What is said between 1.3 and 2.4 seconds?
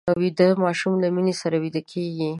سره ویده کېږي